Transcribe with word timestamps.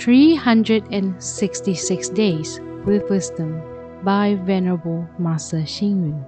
366 0.00 2.08
Days 2.08 2.58
with 2.86 3.10
Wisdom 3.10 3.60
by 4.02 4.34
Venerable 4.34 5.06
Master 5.18 5.58
Xing 5.58 6.08
Yun. 6.08 6.24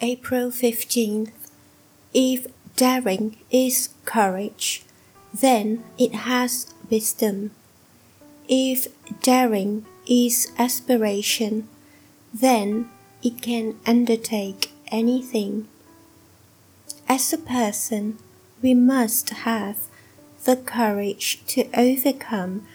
April 0.00 0.52
15th. 0.52 1.32
If 2.14 2.46
daring 2.76 3.36
is 3.50 3.88
courage, 4.04 4.84
then 5.34 5.82
it 5.98 6.14
has 6.14 6.72
wisdom. 6.88 7.50
If 8.48 8.86
daring 9.20 9.86
is 10.06 10.52
aspiration, 10.56 11.68
then 12.32 12.88
it 13.24 13.42
can 13.42 13.74
undertake 13.84 14.70
anything. 14.92 15.66
As 17.08 17.32
a 17.32 17.38
person, 17.38 18.18
we 18.62 18.74
must 18.74 19.30
have 19.30 19.87
the 20.48 20.56
courage 20.56 21.44
to 21.46 21.68
overcome 21.78 22.66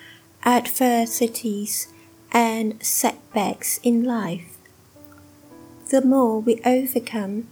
adversities 0.45 1.87
and 2.31 2.77
setbacks 2.85 3.79
in 3.81 4.03
life. 4.03 4.59
The 5.89 6.03
more 6.03 6.39
we 6.39 6.61
overcome, 6.63 7.47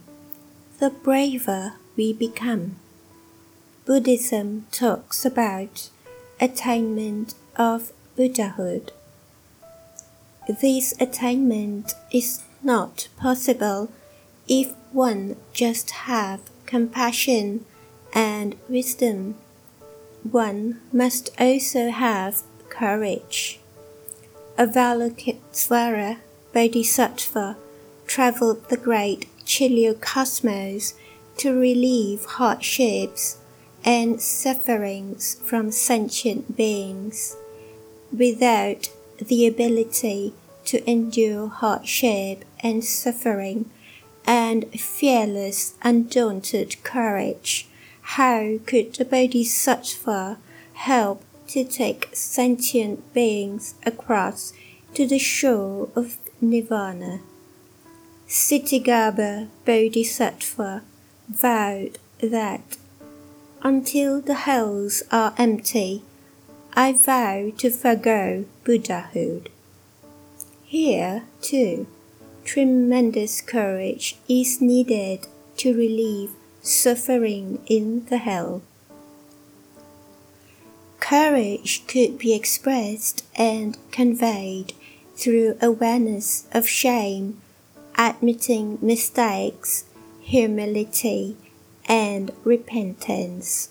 the 0.78 0.90
braver 0.90 1.72
we 1.96 2.12
become. 2.12 2.76
Buddhism 3.84 4.66
talks 4.70 5.24
about 5.24 5.90
attainment 6.40 7.34
of 7.56 7.90
Buddhahood. 8.14 8.92
This 10.46 10.94
attainment 11.00 11.94
is 12.12 12.44
not 12.62 13.08
possible 13.16 13.90
if 14.46 14.72
one 14.92 15.34
just 15.52 15.90
have 16.06 16.42
compassion 16.64 17.66
and 18.14 18.54
wisdom. 18.68 19.34
One 20.30 20.80
must 20.92 21.30
also 21.40 21.90
have 21.90 22.42
courage. 22.68 23.58
Avalokitesvara 24.56 26.18
Bodhisattva 26.52 27.56
traveled 28.06 28.68
the 28.68 28.76
great 28.76 29.26
chiliocosm 29.44 30.92
to 31.38 31.58
relieve 31.58 32.24
hardships 32.24 33.38
and 33.84 34.20
sufferings 34.20 35.36
from 35.44 35.70
sentient 35.72 36.56
beings. 36.56 37.36
Without 38.16 38.90
the 39.18 39.46
ability 39.46 40.34
to 40.66 40.88
endure 40.88 41.48
hardship 41.48 42.44
and 42.60 42.84
suffering, 42.84 43.70
and 44.24 44.70
fearless, 44.80 45.74
undaunted 45.82 46.80
courage, 46.84 47.66
how 48.02 48.58
could 48.66 48.94
the 48.94 49.04
Bodhisattva 49.04 50.38
help 50.74 51.22
to 51.48 51.64
take 51.64 52.10
sentient 52.12 53.12
beings 53.14 53.74
across 53.86 54.52
to 54.94 55.06
the 55.06 55.18
shore 55.18 55.88
of 55.94 56.18
Nirvana? 56.40 57.20
Ksitigarbha 58.28 59.48
Bodhisattva 59.64 60.82
vowed 61.28 61.98
that 62.20 62.76
until 63.62 64.20
the 64.20 64.34
hells 64.34 65.02
are 65.12 65.34
empty, 65.38 66.02
I 66.74 66.92
vow 66.92 67.52
to 67.58 67.70
forego 67.70 68.44
Buddhahood. 68.64 69.50
Here, 70.64 71.24
too, 71.40 71.86
tremendous 72.44 73.40
courage 73.40 74.16
is 74.28 74.60
needed 74.60 75.26
to 75.58 75.76
relieve 75.76 76.32
suffering 76.62 77.58
in 77.66 78.06
the 78.06 78.18
hell. 78.18 78.62
Courage 81.00 81.84
could 81.88 82.16
be 82.16 82.32
expressed 82.32 83.24
and 83.36 83.76
conveyed 83.90 84.72
through 85.16 85.58
awareness 85.60 86.46
of 86.52 86.68
shame, 86.68 87.40
admitting 87.98 88.78
mistakes, 88.80 89.84
humility, 90.20 91.36
and 91.86 92.30
repentance. 92.44 93.70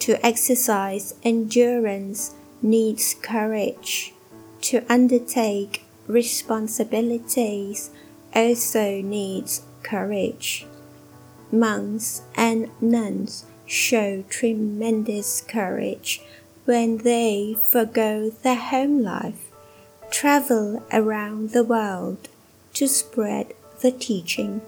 To 0.00 0.24
exercise 0.24 1.14
endurance 1.22 2.34
needs 2.62 3.14
courage. 3.22 4.12
To 4.62 4.82
undertake 4.88 5.84
responsibilities 6.06 7.90
also 8.34 9.02
needs 9.02 9.62
courage. 9.82 10.66
Monks 11.54 12.22
and 12.34 12.68
nuns 12.80 13.44
show 13.64 14.24
tremendous 14.28 15.40
courage 15.40 16.20
when 16.64 16.98
they 16.98 17.56
forego 17.70 18.30
their 18.42 18.56
home 18.56 19.02
life, 19.02 19.52
travel 20.10 20.82
around 20.92 21.50
the 21.50 21.62
world 21.62 22.28
to 22.72 22.88
spread 22.88 23.54
the 23.82 23.92
teaching, 23.92 24.62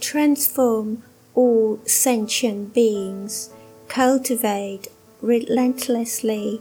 transform 0.00 1.04
all 1.36 1.78
sentient 1.86 2.74
beings, 2.74 3.50
cultivate 3.86 4.88
relentlessly, 5.20 6.60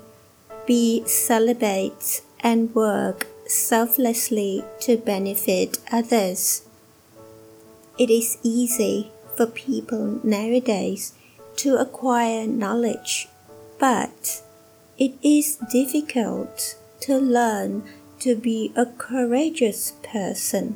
be 0.67 1.03
celibate, 1.07 2.21
and 2.41 2.75
work 2.75 3.25
selflessly 3.47 4.63
to 4.81 4.97
benefit 4.97 5.79
others. 5.91 6.61
It 7.97 8.11
is 8.11 8.37
easy 8.43 9.11
for 9.41 9.47
people 9.47 10.19
nowadays 10.23 11.13
to 11.55 11.75
acquire 11.75 12.45
knowledge, 12.45 13.27
but 13.79 14.43
it 14.99 15.13
is 15.23 15.55
difficult 15.71 16.75
to 16.99 17.17
learn 17.17 17.81
to 18.19 18.35
be 18.35 18.71
a 18.75 18.85
courageous 18.85 19.93
person. 20.03 20.75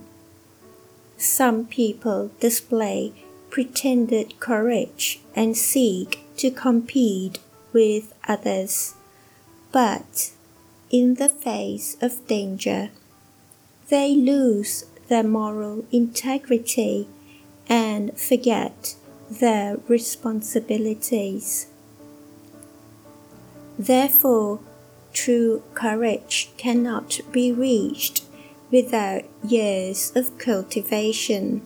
Some 1.15 1.67
people 1.67 2.31
display 2.39 3.13
pretended 3.51 4.39
courage 4.39 5.21
and 5.35 5.55
seek 5.55 6.25
to 6.37 6.49
compete 6.49 7.37
with 7.71 8.15
others, 8.27 8.95
but 9.71 10.31
in 10.89 11.15
the 11.15 11.29
face 11.29 11.97
of 12.01 12.25
danger, 12.25 12.89
they 13.89 14.15
lose 14.15 14.85
their 15.07 15.21
moral 15.23 15.85
integrity 15.91 17.07
and 17.67 18.17
forget 18.17 18.95
their 19.29 19.77
responsibilities. 19.87 21.67
Therefore, 23.77 24.59
true 25.13 25.63
courage 25.73 26.49
cannot 26.57 27.19
be 27.31 27.51
reached 27.51 28.23
without 28.71 29.23
years 29.47 30.11
of 30.15 30.37
cultivation. 30.37 31.61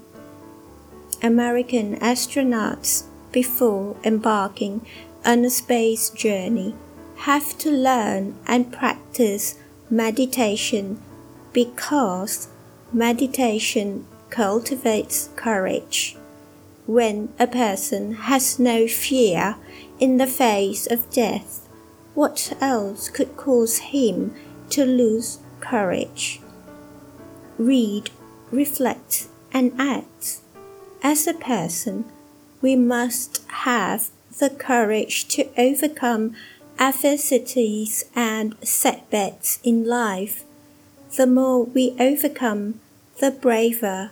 American 1.21 1.97
astronauts, 1.99 3.03
before 3.31 3.95
embarking 4.03 4.85
on 5.25 5.43
a 5.43 5.49
space 5.49 6.09
journey, 6.09 6.73
have 7.17 7.57
to 7.57 7.69
learn 7.69 8.35
and 8.47 8.71
practice 8.71 9.55
meditation 9.89 11.01
because 11.51 12.47
meditation 12.93 14.05
cultivates 14.29 15.29
courage. 15.35 16.15
When 16.85 17.29
a 17.39 17.47
person 17.47 18.13
has 18.13 18.59
no 18.59 18.87
fear 18.87 19.55
in 19.99 20.17
the 20.17 20.27
face 20.27 20.87
of 20.87 21.09
death, 21.11 21.67
what 22.15 22.53
else 22.59 23.09
could 23.09 23.37
cause 23.37 23.77
him 23.77 24.33
to 24.71 24.85
lose 24.85 25.39
courage? 25.59 26.41
Read, 27.57 28.09
reflect, 28.51 29.27
and 29.53 29.73
act. 29.79 30.39
As 31.03 31.27
a 31.27 31.33
person, 31.33 32.05
we 32.61 32.75
must 32.75 33.41
have 33.47 34.09
the 34.39 34.49
courage 34.49 35.27
to 35.27 35.49
overcome 35.57 36.35
adversities 36.79 38.05
and 38.15 38.55
setbacks 38.63 39.59
in 39.63 39.85
life, 39.85 40.43
the 41.17 41.27
more 41.27 41.63
we 41.63 41.95
overcome, 41.99 42.79
the 43.19 43.31
braver 43.31 44.11